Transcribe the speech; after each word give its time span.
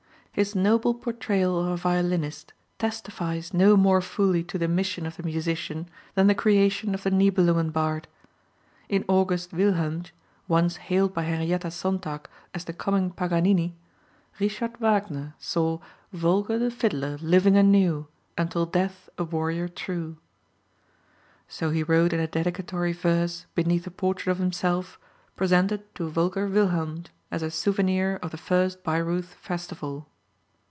His 0.33 0.55
noble 0.55 0.93
portrayal 0.93 1.59
of 1.59 1.67
a 1.67 1.75
violinist 1.75 2.53
testifies 2.79 3.53
no 3.53 3.75
more 3.75 3.99
fully 3.99 4.45
to 4.45 4.57
the 4.57 4.69
mission 4.69 5.05
of 5.05 5.17
the 5.17 5.23
musician 5.23 5.89
than 6.15 6.27
the 6.27 6.33
creation 6.33 6.93
of 6.95 7.03
the 7.03 7.11
Nibelungen 7.11 7.71
bard. 7.73 8.07
In 8.87 9.03
August 9.09 9.51
Wilhelmj, 9.51 10.11
once 10.47 10.77
hailed 10.77 11.13
by 11.13 11.23
Henrietta 11.23 11.69
Sontag 11.69 12.29
as 12.53 12.63
the 12.63 12.71
coming 12.71 13.09
Paganini, 13.11 13.75
Richard 14.39 14.77
Wagner 14.77 15.35
saw 15.37 15.79
"Volker 16.13 16.57
the 16.57 16.71
Fiddler 16.71 17.17
living 17.21 17.57
anew, 17.57 18.07
until 18.37 18.65
death 18.65 19.09
a 19.17 19.25
warrior 19.25 19.67
true." 19.67 20.15
So 21.49 21.71
he 21.71 21.83
wrote 21.83 22.13
in 22.13 22.21
a 22.21 22.25
dedicatory 22.27 22.93
verse 22.93 23.47
beneath 23.53 23.85
a 23.85 23.91
portrait 23.91 24.31
of 24.31 24.37
himself, 24.37 24.97
presented 25.35 25.93
to 25.95 26.07
"Volker 26.09 26.47
Wilhelmj 26.47 27.07
as 27.31 27.43
a 27.43 27.51
souvenir 27.51 28.15
of 28.23 28.31
the 28.31 28.37
first 28.37 28.81
Baireuth 28.81 29.33
festival." 29.35 30.07